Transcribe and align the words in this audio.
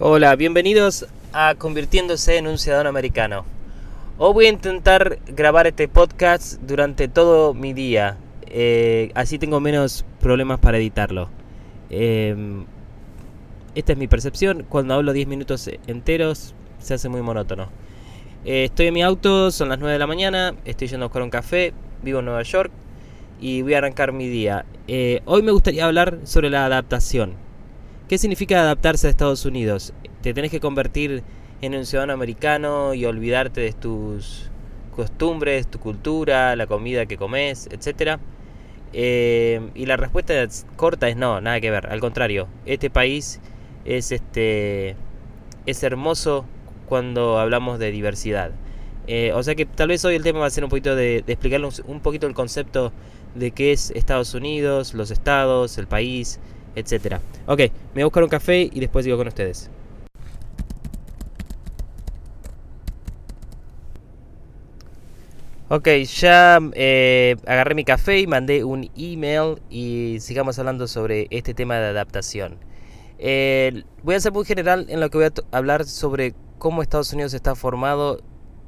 Hola, 0.00 0.36
bienvenidos 0.36 1.08
a 1.32 1.56
Convirtiéndose 1.56 2.36
en 2.36 2.46
un 2.46 2.56
Ciudadano 2.56 2.88
Americano. 2.88 3.44
Hoy 4.16 4.32
voy 4.32 4.46
a 4.46 4.50
intentar 4.50 5.18
grabar 5.26 5.66
este 5.66 5.88
podcast 5.88 6.60
durante 6.60 7.08
todo 7.08 7.52
mi 7.52 7.72
día, 7.72 8.16
eh, 8.46 9.10
así 9.16 9.40
tengo 9.40 9.58
menos 9.58 10.04
problemas 10.20 10.60
para 10.60 10.78
editarlo. 10.78 11.30
Em, 11.90 12.64
esta 13.74 13.90
es 13.90 13.98
mi 13.98 14.06
percepción, 14.06 14.64
cuando 14.68 14.94
hablo 14.94 15.12
10 15.12 15.26
minutos 15.26 15.68
enteros 15.88 16.54
se 16.78 16.94
hace 16.94 17.08
muy 17.08 17.22
monótono. 17.22 17.68
Eh, 18.44 18.66
estoy 18.66 18.86
en 18.86 18.94
mi 18.94 19.02
auto, 19.02 19.50
son 19.50 19.68
las 19.68 19.80
9 19.80 19.94
de 19.94 19.98
la 19.98 20.06
mañana, 20.06 20.54
estoy 20.64 20.86
yendo 20.86 21.06
a 21.06 21.08
buscar 21.08 21.22
un 21.22 21.30
café, 21.30 21.72
vivo 22.04 22.20
en 22.20 22.26
Nueva 22.26 22.44
York 22.44 22.70
y 23.40 23.62
voy 23.62 23.74
a 23.74 23.78
arrancar 23.78 24.12
mi 24.12 24.28
día. 24.28 24.64
Eh, 24.86 25.22
hoy 25.24 25.42
me 25.42 25.50
gustaría 25.50 25.86
hablar 25.86 26.20
sobre 26.22 26.50
la 26.50 26.66
adaptación. 26.66 27.47
¿Qué 28.08 28.16
significa 28.16 28.62
adaptarse 28.62 29.06
a 29.06 29.10
Estados 29.10 29.44
Unidos? 29.44 29.92
Te 30.22 30.32
tenés 30.32 30.50
que 30.50 30.60
convertir 30.60 31.22
en 31.60 31.74
un 31.74 31.84
ciudadano 31.84 32.14
americano 32.14 32.94
y 32.94 33.04
olvidarte 33.04 33.60
de 33.60 33.74
tus 33.74 34.50
costumbres, 34.96 35.66
tu 35.66 35.78
cultura, 35.78 36.56
la 36.56 36.66
comida 36.66 37.04
que 37.04 37.18
comes, 37.18 37.68
etc. 37.70 38.18
Eh, 38.94 39.60
y 39.74 39.84
la 39.84 39.98
respuesta 39.98 40.32
corta 40.76 41.10
es 41.10 41.18
no, 41.18 41.42
nada 41.42 41.60
que 41.60 41.70
ver. 41.70 41.86
Al 41.88 42.00
contrario, 42.00 42.48
este 42.64 42.88
país 42.88 43.40
es 43.84 44.10
este 44.10 44.96
es 45.66 45.82
hermoso 45.82 46.46
cuando 46.88 47.38
hablamos 47.38 47.78
de 47.78 47.90
diversidad. 47.90 48.52
Eh, 49.06 49.32
o 49.34 49.42
sea 49.42 49.54
que 49.54 49.66
tal 49.66 49.88
vez 49.88 50.02
hoy 50.06 50.14
el 50.14 50.22
tema 50.22 50.38
va 50.38 50.46
a 50.46 50.50
ser 50.50 50.64
un 50.64 50.70
poquito 50.70 50.96
de, 50.96 51.22
de 51.26 51.72
un 51.86 52.00
poquito 52.00 52.26
el 52.26 52.32
concepto 52.32 52.90
de 53.34 53.50
qué 53.50 53.72
es 53.72 53.90
Estados 53.90 54.32
Unidos, 54.32 54.94
los 54.94 55.10
estados, 55.10 55.76
el 55.76 55.86
país, 55.86 56.40
etcétera. 56.78 57.20
Ok, 57.46 57.58
me 57.58 57.68
voy 57.94 58.02
a 58.02 58.06
buscar 58.06 58.22
un 58.22 58.28
café 58.28 58.68
y 58.72 58.80
después 58.80 59.04
sigo 59.04 59.16
con 59.16 59.28
ustedes. 59.28 59.70
Ok, 65.70 65.86
ya 65.88 66.60
eh, 66.72 67.36
agarré 67.46 67.74
mi 67.74 67.84
café 67.84 68.20
y 68.20 68.26
mandé 68.26 68.64
un 68.64 68.90
email 68.96 69.60
y 69.68 70.16
sigamos 70.20 70.58
hablando 70.58 70.88
sobre 70.88 71.26
este 71.30 71.52
tema 71.52 71.78
de 71.78 71.88
adaptación. 71.88 72.56
Eh, 73.18 73.82
voy 74.02 74.14
a 74.14 74.20
ser 74.20 74.32
muy 74.32 74.46
general 74.46 74.86
en 74.88 75.00
lo 75.00 75.10
que 75.10 75.18
voy 75.18 75.26
a 75.26 75.56
hablar 75.56 75.84
sobre 75.84 76.34
cómo 76.58 76.80
Estados 76.80 77.12
Unidos 77.12 77.34
está 77.34 77.54
formado 77.54 78.22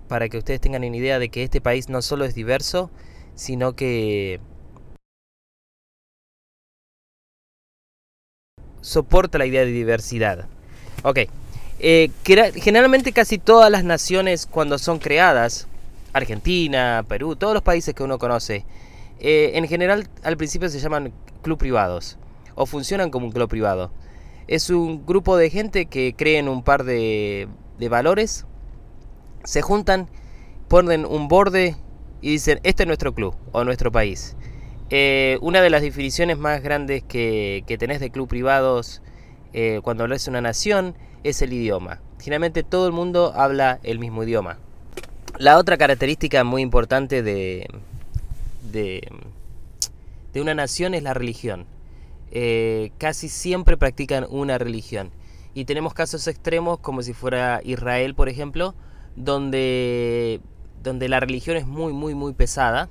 para 0.08 0.28
que 0.28 0.36
ustedes 0.36 0.60
tengan 0.60 0.84
una 0.84 0.94
idea 0.94 1.18
de 1.18 1.30
que 1.30 1.42
este 1.42 1.62
país 1.62 1.88
no 1.88 2.02
solo 2.02 2.26
es 2.26 2.34
diverso, 2.34 2.90
sino 3.34 3.74
que 3.74 4.40
soporta 8.80 9.38
la 9.38 9.46
idea 9.46 9.64
de 9.64 9.72
diversidad. 9.72 10.46
Ok, 11.02 11.20
eh, 11.78 12.10
generalmente 12.56 13.12
casi 13.12 13.38
todas 13.38 13.70
las 13.70 13.84
naciones 13.84 14.46
cuando 14.46 14.78
son 14.78 14.98
creadas, 14.98 15.66
Argentina, 16.12 17.04
Perú, 17.08 17.36
todos 17.36 17.54
los 17.54 17.62
países 17.62 17.94
que 17.94 18.02
uno 18.02 18.18
conoce, 18.18 18.64
eh, 19.18 19.52
en 19.54 19.66
general 19.66 20.08
al 20.22 20.36
principio 20.36 20.68
se 20.68 20.78
llaman 20.78 21.12
club 21.42 21.58
privados 21.58 22.18
o 22.54 22.66
funcionan 22.66 23.10
como 23.10 23.26
un 23.26 23.32
club 23.32 23.48
privado. 23.48 23.92
Es 24.46 24.68
un 24.68 25.06
grupo 25.06 25.36
de 25.36 25.48
gente 25.48 25.86
que 25.86 26.14
creen 26.16 26.48
un 26.48 26.62
par 26.62 26.84
de, 26.84 27.48
de 27.78 27.88
valores, 27.88 28.44
se 29.44 29.62
juntan, 29.62 30.08
ponen 30.68 31.06
un 31.06 31.28
borde 31.28 31.76
y 32.20 32.32
dicen, 32.32 32.60
este 32.62 32.82
es 32.82 32.86
nuestro 32.86 33.14
club 33.14 33.34
o 33.52 33.64
nuestro 33.64 33.90
país. 33.90 34.36
Eh, 34.92 35.38
una 35.40 35.62
de 35.62 35.70
las 35.70 35.82
definiciones 35.82 36.36
más 36.36 36.62
grandes 36.62 37.04
que, 37.04 37.64
tenés 37.78 38.00
de 38.00 38.10
club 38.10 38.28
privados 38.28 39.02
eh, 39.52 39.80
cuando 39.84 40.02
hablas 40.02 40.24
de 40.24 40.30
una 40.30 40.40
nación 40.40 40.96
es 41.22 41.42
el 41.42 41.52
idioma. 41.52 42.00
Generalmente 42.20 42.64
todo 42.64 42.88
el 42.88 42.92
mundo 42.92 43.32
habla 43.36 43.78
el 43.84 44.00
mismo 44.00 44.24
idioma. 44.24 44.58
La 45.38 45.58
otra 45.58 45.78
característica 45.78 46.42
muy 46.42 46.60
importante 46.60 47.22
de, 47.22 47.68
de, 48.72 49.02
una 50.34 50.54
nación 50.54 50.94
es 50.94 51.04
la 51.04 51.14
religión. 51.14 51.66
Eh, 52.32 52.90
casi 52.98 53.28
siempre 53.28 53.76
practican 53.76 54.26
una 54.28 54.58
religión. 54.58 55.12
Y 55.54 55.66
tenemos 55.66 55.94
casos 55.94 56.26
extremos 56.26 56.80
como 56.80 57.02
si 57.02 57.12
fuera 57.12 57.60
Israel, 57.64 58.14
por 58.16 58.28
ejemplo, 58.28 58.74
donde, 59.14 60.40
donde 60.82 61.08
la 61.08 61.20
religión 61.20 61.56
es 61.56 61.66
muy, 61.66 61.92
muy, 61.92 62.14
muy 62.14 62.32
pesada 62.32 62.88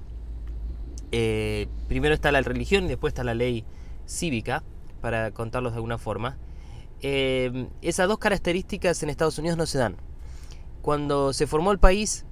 eh, 1.11 1.67
primero 1.87 2.13
está 2.13 2.31
la 2.31 2.41
religión 2.41 2.85
y 2.85 2.87
después 2.87 3.11
está 3.11 3.23
la 3.23 3.33
ley 3.33 3.65
cívica, 4.05 4.63
para 5.01 5.31
contarlos 5.31 5.73
de 5.73 5.77
alguna 5.77 5.97
forma. 5.97 6.37
Eh, 7.01 7.67
esas 7.81 8.07
dos 8.07 8.19
características 8.19 9.01
en 9.03 9.09
Estados 9.09 9.37
Unidos 9.37 9.57
no 9.57 9.65
se 9.65 9.77
dan. 9.77 9.95
Cuando 10.81 11.33
se 11.33 11.47
formó 11.47 11.71
el 11.71 11.79
país, 11.79 12.25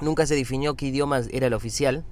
nunca 0.00 0.26
se 0.26 0.34
definió 0.34 0.74
qué 0.74 0.86
idioma 0.86 1.20
era 1.30 1.46
el 1.46 1.54
oficial. 1.54 2.04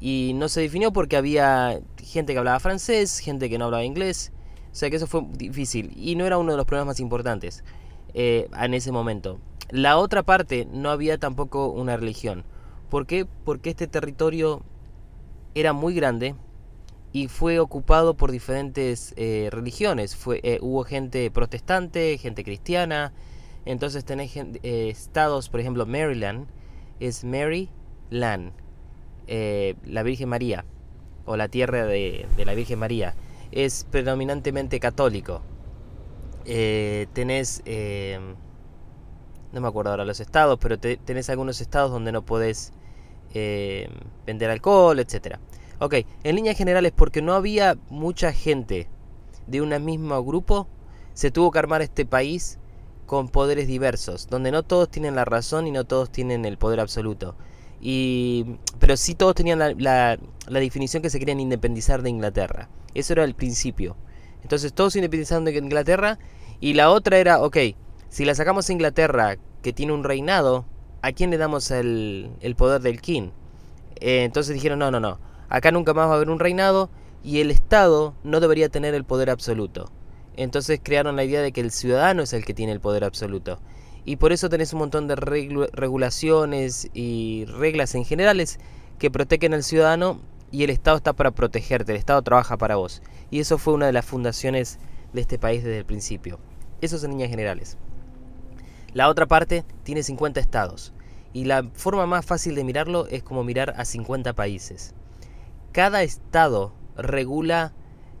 Y 0.00 0.32
no 0.34 0.48
se 0.48 0.60
definió 0.60 0.92
porque 0.92 1.16
había 1.16 1.80
gente 2.02 2.32
que 2.32 2.38
hablaba 2.38 2.60
francés, 2.60 3.20
gente 3.20 3.48
que 3.48 3.58
no 3.58 3.66
hablaba 3.66 3.84
inglés. 3.84 4.32
O 4.72 4.74
sea 4.74 4.90
que 4.90 4.96
eso 4.96 5.06
fue 5.06 5.22
difícil. 5.30 5.92
Y 5.96 6.16
no 6.16 6.26
era 6.26 6.36
uno 6.36 6.52
de 6.52 6.56
los 6.56 6.66
problemas 6.66 6.94
más 6.94 7.00
importantes 7.00 7.64
eh, 8.12 8.48
en 8.60 8.74
ese 8.74 8.92
momento. 8.92 9.40
La 9.70 9.96
otra 9.96 10.22
parte, 10.22 10.68
no 10.70 10.90
había 10.90 11.18
tampoco 11.18 11.68
una 11.68 11.96
religión. 11.96 12.44
¿Por 12.94 13.08
qué? 13.08 13.26
Porque 13.26 13.70
este 13.70 13.88
territorio 13.88 14.62
era 15.56 15.72
muy 15.72 15.94
grande 15.94 16.36
y 17.10 17.26
fue 17.26 17.58
ocupado 17.58 18.14
por 18.14 18.30
diferentes 18.30 19.14
eh, 19.16 19.48
religiones. 19.50 20.14
Fue, 20.14 20.38
eh, 20.44 20.60
hubo 20.62 20.84
gente 20.84 21.28
protestante, 21.32 22.16
gente 22.18 22.44
cristiana. 22.44 23.12
Entonces 23.64 24.04
tenés 24.04 24.36
eh, 24.36 24.90
estados, 24.90 25.48
por 25.48 25.58
ejemplo, 25.58 25.86
Maryland 25.86 26.46
es 27.00 27.24
Mary 27.24 27.68
Land, 28.10 28.52
la 29.26 30.02
Virgen 30.04 30.28
María, 30.28 30.64
o 31.24 31.36
la 31.36 31.48
tierra 31.48 31.86
de, 31.86 32.28
la 32.46 32.54
Virgen 32.54 32.78
María. 32.78 33.16
Es 33.50 33.88
predominantemente 33.90 34.78
católico. 34.78 35.42
tenés 36.44 37.60
no 39.52 39.60
me 39.60 39.66
acuerdo 39.66 39.90
ahora 39.90 40.04
los 40.04 40.20
estados, 40.20 40.60
pero 40.60 40.78
tenés 40.78 41.28
algunos 41.28 41.60
estados 41.60 41.90
donde 41.90 42.12
no 42.12 42.24
podés 42.24 42.72
eh, 43.34 43.88
vender 44.26 44.50
alcohol, 44.50 44.98
etc. 44.98 45.36
Ok, 45.80 45.94
en 46.22 46.36
líneas 46.36 46.56
generales, 46.56 46.92
porque 46.94 47.20
no 47.20 47.34
había 47.34 47.76
mucha 47.90 48.32
gente 48.32 48.88
de 49.46 49.60
un 49.60 49.84
mismo 49.84 50.22
grupo, 50.24 50.68
se 51.12 51.30
tuvo 51.30 51.50
que 51.50 51.58
armar 51.58 51.82
este 51.82 52.06
país 52.06 52.58
con 53.06 53.28
poderes 53.28 53.66
diversos, 53.66 54.28
donde 54.28 54.50
no 54.50 54.62
todos 54.62 54.88
tienen 54.88 55.14
la 55.14 55.24
razón 55.24 55.66
y 55.66 55.70
no 55.70 55.84
todos 55.84 56.10
tienen 56.10 56.44
el 56.44 56.58
poder 56.58 56.80
absoluto. 56.80 57.36
Y, 57.80 58.56
pero 58.78 58.96
sí 58.96 59.14
todos 59.14 59.34
tenían 59.34 59.58
la, 59.58 59.74
la 59.76 60.60
definición 60.60 61.02
que 61.02 61.10
se 61.10 61.18
querían 61.18 61.40
independizar 61.40 62.02
de 62.02 62.10
Inglaterra. 62.10 62.70
Eso 62.94 63.12
era 63.12 63.24
el 63.24 63.34
principio. 63.34 63.96
Entonces 64.42 64.72
todos 64.72 64.92
se 64.92 65.00
independizaron 65.00 65.44
de 65.44 65.56
Inglaterra 65.56 66.18
y 66.60 66.74
la 66.74 66.90
otra 66.90 67.18
era, 67.18 67.42
ok, 67.42 67.56
si 68.08 68.24
la 68.24 68.34
sacamos 68.34 68.68
a 68.68 68.72
Inglaterra, 68.72 69.36
que 69.62 69.72
tiene 69.72 69.92
un 69.92 70.04
reinado, 70.04 70.66
¿a 71.04 71.12
quién 71.12 71.30
le 71.30 71.36
damos 71.36 71.70
el, 71.70 72.54
poder 72.56 72.80
del 72.80 73.02
king? 73.02 73.28
Eh, 74.00 74.24
entonces 74.24 74.54
dijeron, 74.54 74.78
no, 74.78 74.90
no, 74.90 75.00
no, 75.00 75.18
acá 75.50 75.70
nunca 75.70 75.92
más 75.92 76.08
va 76.08 76.12
a 76.12 76.16
haber 76.16 76.30
un 76.30 76.38
reinado 76.38 76.88
y 77.22 77.40
el 77.40 77.50
Estado 77.50 78.14
no 78.24 78.40
debería 78.40 78.70
tener 78.70 78.94
el 78.94 79.04
poder 79.04 79.28
absoluto. 79.28 79.90
Entonces 80.36 80.80
crearon 80.82 81.16
la 81.16 81.24
idea 81.24 81.42
de 81.42 81.52
que 81.52 81.60
el 81.60 81.72
ciudadano 81.72 82.22
es 82.22 82.32
el 82.32 82.46
que 82.46 82.54
tiene 82.54 82.72
el 82.72 82.80
poder 82.80 83.04
absoluto. 83.04 83.58
Y 84.06 84.16
por 84.16 84.32
eso 84.32 84.48
tenés 84.48 84.72
un 84.72 84.78
montón 84.78 85.06
de 85.06 85.16
regulaciones 85.16 86.88
y 86.94 87.44
reglas 87.46 87.94
en 87.94 88.06
generales 88.06 88.58
que 88.98 89.10
protegen 89.10 89.52
al 89.52 89.62
ciudadano 89.62 90.20
y 90.50 90.64
el 90.64 90.70
Estado 90.70 90.96
está 90.96 91.12
para 91.12 91.32
protegerte, 91.32 91.92
el 91.92 91.98
Estado 91.98 92.22
trabaja 92.22 92.56
para 92.56 92.76
vos. 92.76 93.02
Y 93.30 93.40
eso 93.40 93.58
fue 93.58 93.74
una 93.74 93.86
de 93.86 93.92
las 93.92 94.06
fundaciones 94.06 94.78
de 95.12 95.20
este 95.20 95.38
país 95.38 95.62
desde 95.62 95.78
el 95.78 95.84
principio. 95.84 96.38
Eso 96.80 96.96
en 97.04 97.10
líneas 97.10 97.30
generales. 97.30 97.76
La 98.94 99.08
otra 99.08 99.26
parte 99.26 99.64
tiene 99.82 100.04
50 100.04 100.40
estados 100.40 100.92
y 101.32 101.44
la 101.44 101.68
forma 101.74 102.06
más 102.06 102.24
fácil 102.24 102.54
de 102.54 102.62
mirarlo 102.62 103.06
es 103.08 103.24
como 103.24 103.42
mirar 103.42 103.74
a 103.76 103.84
50 103.84 104.32
países. 104.34 104.94
Cada 105.72 106.04
estado 106.04 106.72
regula 106.96 107.72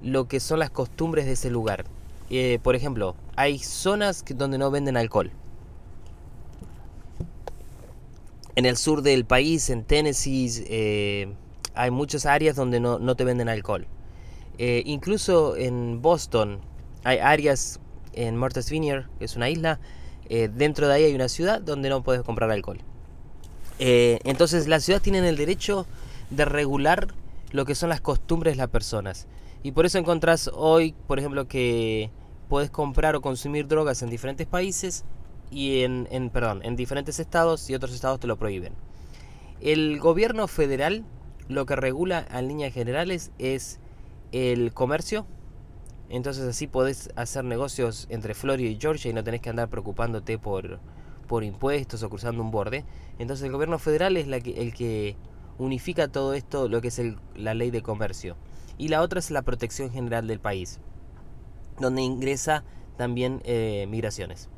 lo 0.02 0.26
que 0.26 0.40
son 0.40 0.58
las 0.58 0.70
costumbres 0.70 1.26
de 1.26 1.32
ese 1.32 1.48
lugar. 1.48 1.84
Eh, 2.28 2.58
por 2.62 2.74
ejemplo, 2.74 3.14
hay 3.36 3.60
zonas 3.60 4.24
donde 4.36 4.58
no 4.58 4.72
venden 4.72 4.96
alcohol. 4.96 5.30
En 8.56 8.66
el 8.66 8.76
sur 8.76 9.02
del 9.02 9.24
país, 9.24 9.70
en 9.70 9.84
Tennessee, 9.84 10.64
eh, 10.68 11.34
hay 11.74 11.90
muchas 11.92 12.26
áreas 12.26 12.56
donde 12.56 12.80
no, 12.80 13.14
te 13.14 13.24
venden 13.24 13.48
alcohol. 13.48 13.86
Eh, 14.58 14.82
incluso 14.86 15.56
en 15.56 16.02
Boston 16.02 16.60
hay 17.04 17.18
áreas 17.18 17.80
en 18.12 18.36
Martha's 18.36 18.70
Vineyard, 18.70 19.06
que 19.18 19.24
es 19.24 19.36
una 19.36 19.50
isla, 19.50 19.80
eh, 20.28 20.48
dentro 20.52 20.88
de 20.88 20.94
ahí 20.94 21.04
hay 21.04 21.14
una 21.14 21.28
ciudad 21.28 21.60
donde 21.60 21.88
no 21.88 22.02
puedes 22.02 22.22
comprar 22.22 22.50
alcohol. 22.50 22.78
Eh, 23.78 24.20
entonces 24.24 24.68
las 24.68 24.84
ciudades 24.84 25.02
tienen 25.02 25.24
el 25.24 25.36
derecho 25.36 25.86
de 26.30 26.44
regular 26.44 27.08
lo 27.50 27.64
que 27.64 27.74
son 27.74 27.88
las 27.88 28.00
costumbres 28.00 28.54
de 28.54 28.58
las 28.58 28.68
personas. 28.68 29.26
Y 29.62 29.72
por 29.72 29.86
eso 29.86 29.98
encontrás 29.98 30.50
hoy, 30.52 30.94
por 31.06 31.18
ejemplo, 31.18 31.48
que, 31.48 32.10
podés 32.48 32.70
comprar 32.70 33.16
o 33.16 33.20
consumir 33.20 33.66
drogas 33.66 34.02
en 34.02 34.10
diferentes 34.10 34.46
países 34.46 35.04
y 35.50 35.82
en, 35.82 36.06
en, 36.10 36.30
perdón, 36.30 36.60
en 36.64 36.76
diferentes 36.76 37.18
estados 37.18 37.68
y 37.70 37.74
otros 37.74 37.94
estados 37.94 38.20
te 38.20 38.26
lo 38.26 38.36
prohíben. 38.36 38.72
El 39.60 39.98
gobierno 39.98 40.46
federal 40.46 41.04
lo 41.48 41.66
que 41.66 41.76
regula 41.76 42.26
en 42.30 42.48
líneas 42.48 42.72
generales 42.72 43.30
es 43.38 43.78
el 44.32 44.72
comercio. 44.72 45.26
Entonces 46.08 46.44
así 46.44 46.66
podés 46.66 47.10
hacer 47.16 47.44
negocios 47.44 48.06
entre 48.10 48.34
Florida 48.34 48.68
y 48.68 48.78
Georgia 48.78 49.10
y 49.10 49.14
no 49.14 49.24
tenés 49.24 49.40
que 49.40 49.50
andar 49.50 49.68
preocupándote 49.68 50.38
por, 50.38 50.78
por 51.26 51.44
impuestos 51.44 52.02
o 52.02 52.10
cruzando 52.10 52.42
un 52.42 52.50
borde. 52.50 52.84
Entonces 53.18 53.44
el 53.46 53.52
gobierno 53.52 53.78
federal 53.78 54.16
es 54.16 54.26
el 54.26 54.74
que 54.74 55.16
unifica 55.58 56.08
todo 56.08 56.34
esto, 56.34 56.68
lo 56.68 56.80
que 56.80 56.88
es 56.88 57.00
la 57.34 57.54
ley 57.54 57.70
de 57.70 57.82
comercio. 57.82 58.36
Y 58.76 58.88
la 58.88 59.02
otra 59.02 59.18
es 59.18 59.30
la 59.30 59.42
protección 59.42 59.90
general 59.90 60.26
del 60.26 60.40
país, 60.40 60.80
donde 61.78 62.02
ingresa 62.02 62.64
también 62.96 63.40
eh, 63.44 63.86
migraciones. 63.88 64.48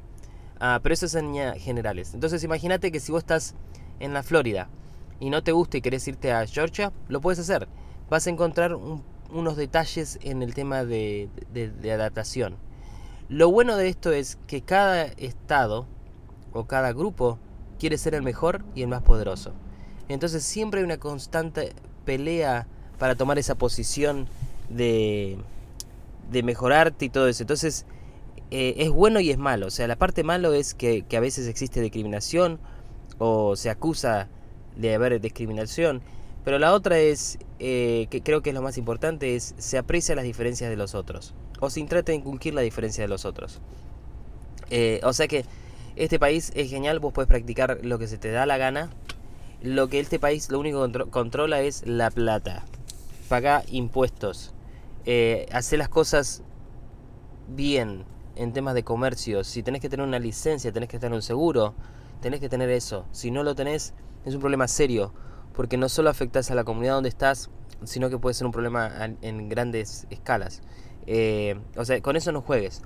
Ah, 0.59 0.81
pero 0.83 0.95
eso 0.95 1.07
es 1.07 1.15
en 1.15 1.35
generales. 1.59 2.15
Entonces 2.15 2.43
imagínate 2.43 2.91
que 2.91 3.01
si 3.01 3.13
vos 3.13 3.21
estás 3.21 3.55
en 4.01 4.15
la 4.15 4.23
Florida 4.23 4.69
y 5.21 5.31
no 5.31 5.43
te 5.43 5.53
gusta 5.53 5.77
y 5.77 5.83
querés 5.83 6.09
irte 6.09 6.33
a 6.33 6.47
Georgia, 6.47 6.93
lo 7.09 7.21
puedes 7.21 7.39
hacer. 7.39 7.69
Vas 8.09 8.27
a 8.27 8.31
encontrar 8.31 8.77
unos 9.31 9.57
detalles 9.57 10.19
en 10.23 10.43
el 10.43 10.55
tema 10.55 10.85
de, 10.85 11.29
de 11.53 11.93
adaptación. 11.93 12.57
Lo 13.29 13.51
bueno 13.51 13.77
de 13.77 13.89
esto 13.89 14.13
es 14.13 14.39
que 14.47 14.63
cada 14.63 15.05
estado 15.05 15.87
o 16.53 16.67
cada 16.67 16.93
grupo 16.93 17.39
quiere 17.79 17.99
ser 17.99 18.15
el 18.15 18.23
mejor 18.23 18.65
y 18.75 18.83
el 18.83 18.89
más 18.89 19.03
poderoso. 19.03 19.53
Entonces 20.09 20.45
siempre 20.45 20.81
hay 20.81 20.85
una 20.85 20.99
constante 20.99 21.73
pelea 22.05 22.67
para 22.99 23.17
tomar 23.17 23.39
esa 23.39 23.57
posición 23.57 24.29
de, 24.69 25.39
de 26.31 26.43
mejorarte 26.43 27.05
y 27.05 27.11
todo 27.11 27.29
eso. 27.29 27.43
Entonces 27.43 27.87
eh, 28.51 28.75
es 28.79 28.91
bueno 28.91 29.21
y 29.21 29.31
es 29.31 29.39
malo. 29.39 29.67
O 29.67 29.71
sea, 29.71 29.87
la 29.87 29.97
parte 29.97 30.23
malo 30.23 30.53
es 30.53 30.75
que, 30.75 31.05
a 31.17 31.21
veces 31.21 31.49
existe 31.49 31.81
discriminación 31.81 32.59
o 33.19 33.57
se 33.57 33.71
acusa 33.71 34.29
de 34.77 34.95
haber 34.95 35.21
discriminación. 35.21 36.03
Pero 36.47 36.61
la 36.61 36.75
otra 36.75 36.97
es, 37.01 37.41
eh, 37.59 38.07
que 38.09 38.23
creo 38.23 38.41
que 38.41 38.51
es 38.51 38.55
lo 38.55 38.63
más 38.63 38.79
importante, 38.79 39.35
es 39.35 39.57
se 39.59 39.79
aprecia 39.79 40.15
las 40.15 40.25
diferencias 40.25 40.71
de 40.71 40.77
los 40.77 40.95
otros. 40.95 41.35
O 41.59 41.71
se 41.71 41.83
trata 41.87 42.13
de 42.13 42.53
la 42.53 42.61
diferencia 42.61 43.03
de 43.03 43.09
los 43.09 43.25
otros. 43.25 43.61
Eh, 44.71 45.01
o 45.03 45.13
sea 45.13 45.27
que 45.27 45.45
este 45.97 46.21
país 46.21 46.53
es 46.55 46.71
genial, 46.71 47.01
vos 47.01 47.13
puedes 47.13 47.27
practicar 47.27 47.81
lo 47.83 47.99
que 47.99 48.07
se 48.07 48.17
te 48.17 48.31
da 48.31 48.47
la 48.47 48.59
gana. 48.59 48.91
Lo 49.61 49.89
que 49.89 49.99
este 49.99 50.21
país 50.21 50.49
lo 50.49 50.61
único 50.61 50.89
que 50.89 51.11
controla 51.11 51.63
es 51.63 51.85
la 51.85 52.13
plata. 52.13 52.65
Paga 53.29 53.65
impuestos. 53.67 54.55
Eh, 55.05 55.47
hacer 55.51 55.81
las 55.81 55.89
cosas 55.89 56.45
bien 57.49 58.05
en 58.37 58.53
temas 58.53 58.75
de 58.75 58.85
comercio. 58.85 59.43
Si 59.43 59.65
tenés 59.65 59.81
que 59.81 59.89
tener 59.89 60.07
una 60.07 60.21
licencia, 60.21 60.71
tenés 60.71 60.91
que 60.91 61.01
tener 61.01 61.17
un 61.17 61.23
seguro, 61.23 61.75
tenés 62.21 62.39
que 62.39 62.49
tener 62.49 62.71
eso. 62.71 63.05
Si 63.11 63.33
no 63.33 63.43
lo 63.43 63.57
tenés, 63.57 63.95
es 64.25 64.33
un 64.33 64.41
problema 64.41 64.69
serio. 64.69 65.13
Porque 65.57 65.77
no 65.77 65.89
solo 65.89 66.11
afectas 66.11 66.51
a 66.51 66.55
la 66.55 66.63
comunidad 66.63 66.95
donde 66.95 67.09
estás, 67.09 67.51
sino 67.85 68.11
que 68.11 68.19
puede 68.19 68.35
ser 68.35 68.47
un 68.47 68.53
problema 68.53 68.93
en, 69.23 69.49
grandes 69.49 70.07
escalas. 70.11 70.63
Eh, 71.07 71.59
o 71.77 71.85
sea, 71.85 72.01
con 72.03 72.17
eso 72.17 72.31
no 72.31 72.43
juegues. 72.43 72.83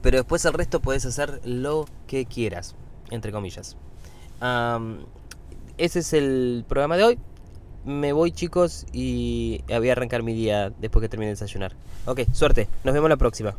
Pero 0.00 0.16
después 0.16 0.44
el 0.44 0.54
resto 0.54 0.80
puedes 0.80 1.06
hacer 1.06 1.40
lo 1.44 1.86
que 2.08 2.26
quieras, 2.26 2.74
entre 3.10 3.30
comillas. 3.30 3.76
ese 5.78 5.98
es 6.00 6.12
el 6.12 6.64
programa 6.68 6.96
de 6.96 7.04
hoy. 7.04 7.18
Me 7.84 8.12
voy 8.12 8.32
chicos 8.32 8.86
y 8.92 9.62
voy 9.68 9.88
a 9.88 9.92
arrancar 9.92 10.22
mi 10.22 10.34
día 10.34 10.70
después 10.70 11.02
que 11.02 11.08
termine 11.08 11.28
de 11.28 11.34
desayunar. 11.34 11.74
Ok, 12.06 12.22
suerte. 12.32 12.68
Nos 12.82 12.94
vemos 12.94 13.10
la 13.10 13.16
próxima. 13.16 13.56